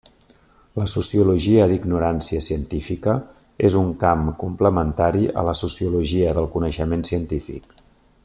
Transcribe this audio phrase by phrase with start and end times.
[0.81, 3.13] La sociologia d'ignorància científica
[3.69, 7.71] és un camp complementari a la sociologia del coneixement científic.